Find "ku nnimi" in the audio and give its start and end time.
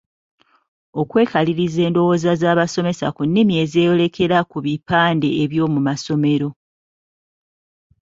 3.15-3.53